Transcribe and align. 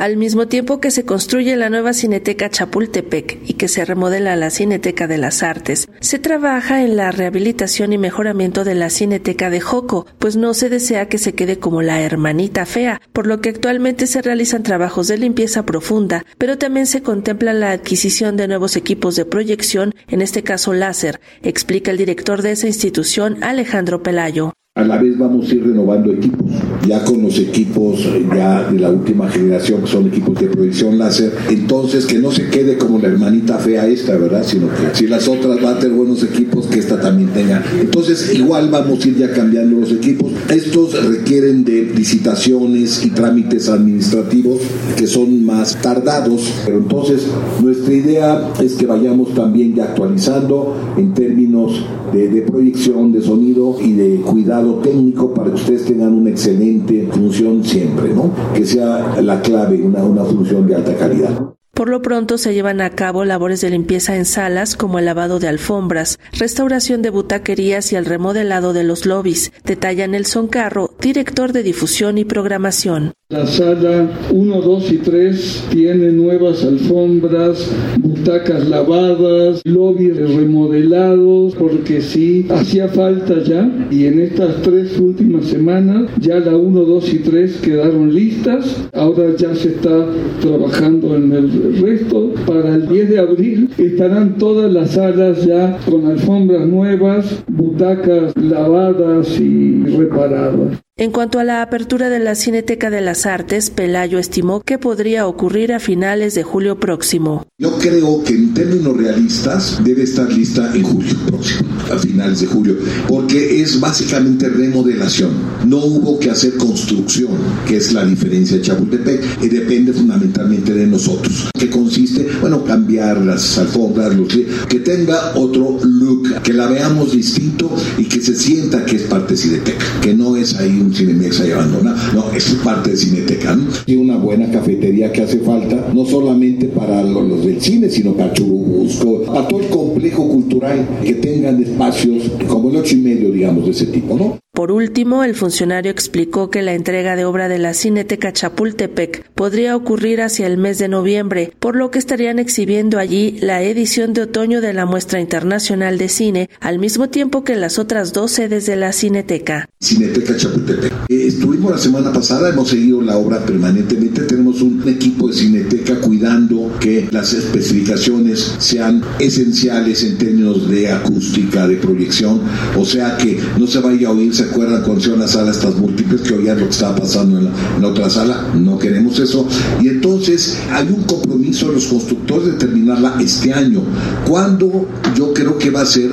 Al 0.00 0.16
mismo 0.16 0.48
tiempo 0.48 0.80
que 0.80 0.90
se 0.90 1.04
construye 1.04 1.56
la 1.56 1.68
nueva 1.68 1.92
Cineteca 1.92 2.48
Chapultepec 2.48 3.38
y 3.46 3.52
que 3.52 3.68
se 3.68 3.84
remodela 3.84 4.34
la 4.34 4.48
Cineteca 4.48 5.06
de 5.06 5.18
las 5.18 5.42
Artes, 5.42 5.90
se 6.00 6.18
trabaja 6.18 6.82
en 6.82 6.96
la 6.96 7.12
rehabilitación 7.12 7.92
y 7.92 7.98
mejoramiento 7.98 8.64
de 8.64 8.74
la 8.74 8.88
Cineteca 8.88 9.50
de 9.50 9.60
Joco, 9.60 10.06
pues 10.18 10.36
no 10.36 10.54
se 10.54 10.70
desea 10.70 11.10
que 11.10 11.18
se 11.18 11.34
quede 11.34 11.58
como 11.58 11.82
la 11.82 12.00
hermanita 12.00 12.64
fea, 12.64 12.98
por 13.12 13.26
lo 13.26 13.42
que 13.42 13.50
actualmente 13.50 14.06
se 14.06 14.22
realizan 14.22 14.62
trabajos 14.62 15.06
de 15.06 15.18
limpieza 15.18 15.66
profunda, 15.66 16.24
pero 16.38 16.56
también 16.56 16.86
se 16.86 17.02
contempla 17.02 17.52
la 17.52 17.72
adquisición 17.72 18.38
de 18.38 18.48
nuevos 18.48 18.76
equipos 18.76 19.16
de 19.16 19.26
proyección, 19.26 19.94
en 20.08 20.22
este 20.22 20.42
caso 20.42 20.72
láser, 20.72 21.20
explica 21.42 21.90
el 21.90 21.98
director 21.98 22.40
de 22.40 22.52
esa 22.52 22.68
institución, 22.68 23.44
Alejandro 23.44 24.02
Pelayo. 24.02 24.54
A 24.76 24.84
la 24.84 24.98
vez 24.98 25.18
vamos 25.18 25.50
a 25.50 25.54
ir 25.56 25.66
renovando 25.66 26.12
equipos, 26.12 26.46
ya 26.86 27.02
con 27.02 27.20
los 27.24 27.36
equipos 27.40 28.06
eh, 28.06 28.24
ya 28.32 28.70
de 28.70 28.78
la 28.78 28.88
última 28.88 29.28
generación, 29.28 29.80
que 29.80 29.88
son 29.88 30.06
equipos 30.06 30.40
de 30.40 30.46
proyección 30.46 30.96
láser. 30.96 31.32
Entonces, 31.48 32.06
que 32.06 32.20
no 32.20 32.30
se 32.30 32.48
quede 32.50 32.78
como 32.78 33.00
la 33.00 33.08
hermanita 33.08 33.58
fea 33.58 33.88
esta, 33.88 34.16
¿verdad? 34.16 34.44
Sino 34.46 34.68
que 34.68 34.94
si 34.96 35.08
las 35.08 35.26
otras 35.26 35.60
van 35.60 35.74
a 35.74 35.78
tener 35.80 35.96
buenos 35.96 36.22
equipos, 36.22 36.68
que 36.68 36.78
esta 36.78 37.00
también 37.00 37.30
tenga. 37.30 37.64
Entonces, 37.80 38.32
igual 38.32 38.68
vamos 38.70 39.04
a 39.04 39.08
ir 39.08 39.16
ya 39.16 39.32
cambiando 39.32 39.80
los 39.80 39.90
equipos. 39.90 40.30
Estos 40.48 41.04
requieren 41.04 41.64
de 41.64 41.92
licitaciones 41.92 43.04
y 43.04 43.10
trámites 43.10 43.68
administrativos 43.68 44.60
que 44.96 45.08
son 45.08 45.44
más 45.44 45.82
tardados, 45.82 46.48
pero 46.64 46.78
entonces 46.78 47.26
nuestra 47.60 47.92
idea 47.92 48.52
es 48.62 48.74
que 48.74 48.86
vayamos 48.86 49.34
también 49.34 49.74
ya 49.74 49.86
actualizando 49.86 50.76
en 50.96 51.12
términos 51.12 51.84
de, 52.12 52.28
de 52.28 52.42
proyección, 52.42 53.12
de 53.12 53.20
sonido 53.20 53.76
y 53.80 53.92
de 53.94 54.20
cuidado 54.20 54.59
técnico 54.82 55.32
para 55.34 55.48
que 55.48 55.56
ustedes 55.56 55.84
tengan 55.84 56.14
una 56.14 56.30
excelente 56.30 57.08
función 57.12 57.64
siempre, 57.64 58.12
¿no? 58.14 58.32
Que 58.54 58.64
sea 58.64 59.20
la 59.20 59.40
clave, 59.40 59.80
una, 59.82 60.02
una 60.02 60.24
función 60.24 60.66
de 60.66 60.76
alta 60.76 60.94
calidad. 60.96 61.54
Por 61.72 61.88
lo 61.88 62.02
pronto 62.02 62.36
se 62.36 62.52
llevan 62.52 62.80
a 62.80 62.90
cabo 62.90 63.24
labores 63.24 63.60
de 63.62 63.70
limpieza 63.70 64.16
en 64.16 64.26
salas 64.26 64.76
como 64.76 64.98
el 64.98 65.06
lavado 65.06 65.38
de 65.38 65.48
alfombras, 65.48 66.18
restauración 66.32 67.00
de 67.00 67.10
butaquerías 67.10 67.92
y 67.92 67.96
el 67.96 68.04
remodelado 68.04 68.72
de 68.72 68.84
los 68.84 69.06
lobbies, 69.06 69.52
detalla 69.64 70.06
Nelson 70.06 70.48
Carro, 70.48 70.90
director 71.00 71.52
de 71.52 71.62
difusión 71.62 72.18
y 72.18 72.24
programación. 72.24 73.12
La 73.30 73.46
sala 73.46 74.10
1, 74.32 74.60
2 74.60 74.92
y 74.92 74.96
3 74.96 75.68
tiene 75.70 76.10
nuevas 76.10 76.64
alfombras, 76.64 77.70
butacas 78.00 78.68
lavadas, 78.68 79.62
lobbies 79.64 80.16
remodelados, 80.34 81.54
porque 81.54 82.00
sí, 82.00 82.46
hacía 82.50 82.88
falta 82.88 83.40
ya. 83.44 83.86
Y 83.88 84.06
en 84.06 84.18
estas 84.18 84.60
tres 84.62 84.98
últimas 84.98 85.44
semanas 85.44 86.10
ya 86.18 86.40
la 86.40 86.56
1, 86.56 86.80
2 86.80 87.14
y 87.14 87.18
3 87.18 87.56
quedaron 87.58 88.12
listas. 88.12 88.88
Ahora 88.94 89.36
ya 89.36 89.54
se 89.54 89.68
está 89.68 90.06
trabajando 90.40 91.14
en 91.14 91.30
el 91.30 91.80
resto. 91.80 92.34
Para 92.44 92.74
el 92.74 92.88
10 92.88 93.10
de 93.10 93.18
abril 93.20 93.70
estarán 93.78 94.38
todas 94.38 94.72
las 94.72 94.90
salas 94.90 95.46
ya 95.46 95.78
con 95.88 96.04
alfombras 96.06 96.66
nuevas, 96.66 97.44
butacas 97.46 98.36
lavadas 98.36 99.38
y 99.38 99.84
reparadas. 99.84 100.80
En 101.00 101.12
cuanto 101.12 101.38
a 101.38 101.44
la 101.44 101.62
apertura 101.62 102.10
de 102.10 102.18
la 102.18 102.34
Cineteca 102.34 102.90
de 102.90 103.00
las 103.00 103.24
Artes, 103.24 103.70
Pelayo 103.70 104.18
estimó 104.18 104.60
que 104.60 104.76
podría 104.76 105.26
ocurrir 105.26 105.72
a 105.72 105.80
finales 105.80 106.34
de 106.34 106.42
julio 106.42 106.78
próximo. 106.78 107.46
Yo 107.58 107.78
creo 107.78 108.22
que 108.22 108.34
en 108.34 108.52
términos 108.52 108.98
realistas 108.98 109.80
debe 109.82 110.02
estar 110.02 110.30
lista 110.30 110.70
en 110.74 110.82
julio 110.82 111.14
próximo, 111.26 111.70
a 111.90 111.96
finales 111.96 112.40
de 112.40 112.48
julio, 112.48 112.76
porque 113.08 113.62
es 113.62 113.80
básicamente 113.80 114.50
remodelación. 114.50 115.30
No 115.64 115.78
hubo 115.78 116.18
que 116.18 116.30
hacer 116.30 116.58
construcción, 116.58 117.32
que 117.66 117.78
es 117.78 117.94
la 117.94 118.04
diferencia 118.04 118.58
de 118.58 118.62
Chapultepec, 118.62 119.42
y 119.42 119.48
depende 119.48 119.94
fundamentalmente 119.94 120.74
de 120.74 120.86
nosotros. 120.86 121.48
Que 121.58 121.70
consiste, 121.70 122.28
bueno, 122.42 122.62
cambiar 122.62 123.22
las 123.22 123.56
alfombras, 123.56 124.14
los, 124.14 124.28
que 124.68 124.80
tenga 124.80 125.32
otro 125.34 125.78
look, 125.82 126.42
que 126.42 126.52
la 126.52 126.66
veamos 126.66 127.12
distinto 127.12 127.74
y 127.96 128.04
que 128.04 128.20
se 128.20 128.36
sienta 128.36 128.84
que 128.84 128.96
es 128.96 129.02
parte 129.04 129.32
de 129.32 129.38
Cineteca, 129.38 129.84
que 130.02 130.12
no 130.12 130.36
es 130.36 130.56
ahí 130.56 130.78
un 130.78 130.89
Cinemex 130.94 131.40
ahí 131.40 131.52
abandonado. 131.52 131.96
No, 132.14 132.32
es 132.32 132.54
parte 132.64 132.90
de 132.90 132.96
Cineteca. 132.96 133.58
Y 133.86 133.96
una 133.96 134.16
buena 134.16 134.50
cafetería 134.50 135.12
que 135.12 135.22
hace 135.22 135.38
falta, 135.40 135.90
no 135.94 136.04
solamente 136.04 136.66
para 136.66 137.02
los, 137.02 137.44
del 137.44 137.60
cine, 137.60 137.88
sino 137.90 138.12
para 138.12 138.32
Churubusco, 138.32 139.22
para 139.22 139.46
todo 139.48 139.60
el 139.60 139.68
complejo 139.68 140.28
cultural 140.28 140.86
que 141.04 141.14
tengan 141.14 141.62
espacios 141.62 142.30
como 142.46 142.70
el 142.70 142.76
ocho 142.76 142.94
y 142.94 142.98
medio, 142.98 143.30
digamos, 143.30 143.64
de 143.64 143.70
ese 143.70 143.86
tipo, 143.86 144.16
¿no? 144.16 144.38
Por 144.52 144.72
último, 144.72 145.22
el 145.22 145.36
funcionario 145.36 145.92
explicó 145.92 146.50
que 146.50 146.62
la 146.62 146.74
entrega 146.74 147.14
de 147.14 147.24
obra 147.24 147.48
de 147.48 147.60
la 147.60 147.72
Cineteca 147.72 148.32
Chapultepec 148.32 149.30
podría 149.30 149.76
ocurrir 149.76 150.20
hacia 150.20 150.48
el 150.48 150.58
mes 150.58 150.76
de 150.78 150.88
noviembre, 150.88 151.52
por 151.60 151.76
lo 151.76 151.92
que 151.92 152.00
estarían 152.00 152.40
exhibiendo 152.40 152.98
allí 152.98 153.38
la 153.40 153.62
edición 153.62 154.12
de 154.12 154.22
otoño 154.22 154.60
de 154.60 154.72
la 154.72 154.86
Muestra 154.86 155.20
Internacional 155.20 155.98
de 155.98 156.08
Cine, 156.08 156.50
al 156.58 156.80
mismo 156.80 157.08
tiempo 157.08 157.44
que 157.44 157.54
las 157.54 157.78
otras 157.78 158.12
dos 158.12 158.32
sedes 158.32 158.66
de 158.66 158.74
la 158.74 158.92
Cineteca. 158.92 159.68
Cineteca 159.80 160.36
Chapultepec. 160.36 160.92
Eh, 161.08 161.28
estuvimos 161.28 161.70
la 161.70 161.78
semana 161.78 162.12
pasada, 162.12 162.48
hemos 162.48 162.70
seguido 162.70 163.00
la 163.00 163.16
obra 163.18 163.46
permanentemente, 163.46 164.22
tenemos 164.22 164.60
un 164.62 164.82
equipo 164.88 165.28
de 165.28 165.34
Cineteca 165.34 166.00
cuidando 166.00 166.72
que 166.80 167.08
las 167.12 167.32
especificaciones 167.34 168.56
sean 168.58 169.02
esenciales 169.20 170.02
en 170.02 170.18
términos 170.18 170.68
de 170.68 170.90
acústica, 170.90 171.68
de 171.68 171.76
proyección, 171.76 172.42
o 172.76 172.84
sea 172.84 173.16
que 173.16 173.40
no 173.56 173.68
se 173.68 173.78
vaya 173.78 174.08
a 174.08 174.12
oírse 174.40 174.50
acuerdan 174.50 174.82
cuando 174.82 175.02
se 175.02 175.10
una 175.10 175.26
sala 175.26 175.50
estas 175.50 175.76
múltiples 175.76 176.22
que 176.22 176.34
oían 176.34 176.58
lo 176.58 176.64
que 176.64 176.70
estaba 176.70 176.96
pasando 176.96 177.38
en 177.38 177.44
la, 177.80 177.88
otra 177.88 178.08
sala? 178.08 178.46
No 178.54 178.78
queremos 178.78 179.18
eso. 179.18 179.46
Y 179.80 179.88
entonces 179.88 180.58
hay 180.70 180.88
un 180.88 181.02
compromiso 181.04 181.68
de 181.68 181.74
los 181.74 181.86
constructores 181.86 182.46
de 182.46 182.52
terminarla 182.52 183.16
este 183.20 183.52
año. 183.52 183.82
Cuando 184.26 184.88
yo 185.16 185.32
creo 185.34 185.58
que 185.58 185.70
va 185.70 185.82
a 185.82 185.86
ser, 185.86 186.10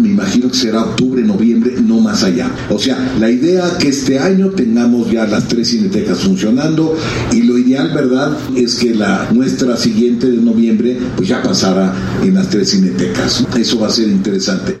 me 0.00 0.08
imagino 0.08 0.50
que 0.50 0.56
será 0.56 0.82
octubre, 0.82 1.22
noviembre, 1.22 1.74
no 1.80 2.00
más 2.00 2.24
allá. 2.24 2.50
O 2.70 2.78
sea, 2.78 3.14
la 3.18 3.30
idea 3.30 3.78
que 3.78 3.88
este 3.88 4.18
año 4.18 4.50
tengamos 4.50 5.10
ya 5.10 5.26
las 5.26 5.48
tres 5.48 5.68
cinetecas 5.68 6.18
funcionando 6.18 6.96
y 7.32 7.42
lo 7.42 7.58
ideal, 7.58 7.92
¿verdad?, 7.94 8.36
es 8.56 8.76
que 8.76 8.94
la 8.94 9.28
nuestra 9.32 9.76
siguiente 9.76 10.30
de 10.30 10.38
noviembre 10.38 10.98
pues 11.16 11.28
ya 11.28 11.42
pasara 11.42 11.94
en 12.22 12.34
las 12.34 12.48
tres 12.48 12.70
cinetecas. 12.70 13.44
Eso 13.56 13.78
va 13.78 13.88
a 13.88 13.90
ser 13.90 14.08
interesante. 14.08 14.80